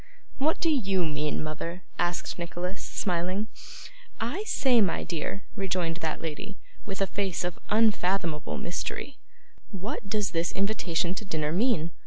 'What 0.39 0.59
do 0.59 0.71
YOU 0.71 1.05
mean, 1.05 1.43
mother?' 1.43 1.83
asked 1.99 2.39
Nicholas, 2.39 2.83
smiling. 2.83 3.49
'I 4.19 4.43
say, 4.47 4.81
my 4.81 5.03
dear,' 5.03 5.43
rejoined 5.55 5.97
that 5.97 6.23
lady, 6.23 6.57
with 6.87 7.01
a 7.01 7.05
face 7.05 7.43
of 7.43 7.59
unfathomable 7.69 8.57
mystery, 8.57 9.19
'what 9.69 10.09
does 10.09 10.31
this 10.31 10.53
invitation 10.53 11.13
to 11.13 11.23
dinner 11.23 11.51
mean? 11.51 11.91